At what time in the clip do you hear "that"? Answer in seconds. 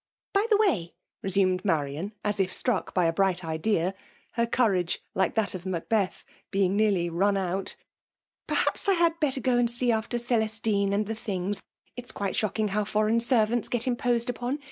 5.35-5.53